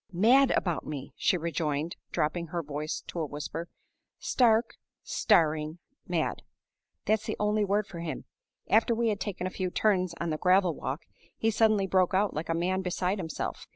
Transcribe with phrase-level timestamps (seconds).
[0.11, 3.69] "Mad about me!" she rejoined, dropping her voice to a whisper.
[4.17, 5.77] "Stark, staring
[6.07, 6.41] mad!
[7.05, 8.25] that's the only word for him.
[8.67, 11.03] After we had taken a few turns on the gravel walk,
[11.37, 13.67] he suddenly broke out like a man beside himself.